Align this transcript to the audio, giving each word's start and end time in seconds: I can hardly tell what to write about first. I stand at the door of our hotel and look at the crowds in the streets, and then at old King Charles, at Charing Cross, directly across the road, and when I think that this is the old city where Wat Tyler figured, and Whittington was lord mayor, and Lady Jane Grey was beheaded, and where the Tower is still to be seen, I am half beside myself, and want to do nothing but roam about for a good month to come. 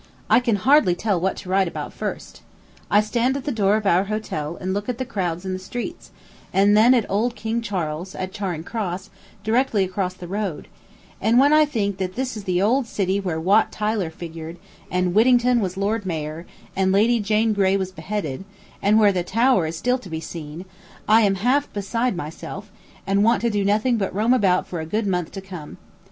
I 0.31 0.39
can 0.39 0.55
hardly 0.55 0.95
tell 0.95 1.21
what 1.21 1.35
to 1.37 1.49
write 1.49 1.67
about 1.67 1.93
first. 1.93 2.41
I 2.89 3.01
stand 3.01 3.37
at 3.37 3.43
the 3.43 3.51
door 3.51 3.75
of 3.75 3.85
our 3.85 4.05
hotel 4.05 4.55
and 4.59 4.73
look 4.73 4.89
at 4.89 4.97
the 4.97 5.05
crowds 5.05 5.45
in 5.45 5.53
the 5.53 5.59
streets, 5.59 6.09
and 6.51 6.75
then 6.75 6.95
at 6.95 7.07
old 7.07 7.35
King 7.35 7.61
Charles, 7.61 8.15
at 8.15 8.31
Charing 8.31 8.63
Cross, 8.63 9.11
directly 9.43 9.83
across 9.83 10.15
the 10.15 10.27
road, 10.27 10.67
and 11.21 11.37
when 11.37 11.53
I 11.53 11.65
think 11.65 11.97
that 11.97 12.15
this 12.15 12.35
is 12.35 12.45
the 12.45 12.59
old 12.63 12.87
city 12.87 13.19
where 13.19 13.39
Wat 13.39 13.71
Tyler 13.71 14.09
figured, 14.09 14.57
and 14.89 15.13
Whittington 15.13 15.59
was 15.59 15.77
lord 15.77 16.03
mayor, 16.03 16.47
and 16.75 16.91
Lady 16.91 17.19
Jane 17.19 17.53
Grey 17.53 17.77
was 17.77 17.91
beheaded, 17.91 18.43
and 18.81 18.97
where 18.99 19.11
the 19.11 19.21
Tower 19.23 19.67
is 19.67 19.77
still 19.77 19.99
to 19.99 20.09
be 20.09 20.19
seen, 20.19 20.65
I 21.07 21.21
am 21.21 21.35
half 21.35 21.71
beside 21.73 22.15
myself, 22.17 22.71
and 23.05 23.23
want 23.23 23.41
to 23.41 23.51
do 23.51 23.63
nothing 23.63 23.97
but 23.97 24.15
roam 24.15 24.33
about 24.33 24.65
for 24.67 24.79
a 24.79 24.85
good 24.87 25.05
month 25.05 25.31
to 25.33 25.41
come. 25.41 25.77